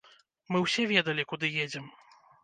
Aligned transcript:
Мы 0.53 0.61
ўсе 0.61 0.85
ведалі, 0.91 1.25
куды 1.33 1.51
едзем. 1.65 1.85